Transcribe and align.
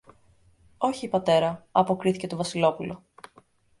Όχι, 0.77 1.07
πατέρα, 1.07 1.67
αποκρίθηκε 1.71 2.27
το 2.27 2.35
Βασιλόπουλο. 2.37 3.03